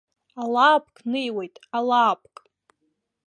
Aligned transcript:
Алаапк 0.41 0.95
неиуеит, 1.11 1.55
алаапк! 1.77 2.35